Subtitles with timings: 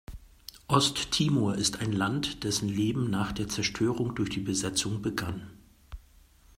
[0.67, 5.51] Osttimor ist ein Land, dessen Leben nach der Zerstörung durch die Besetzung begann.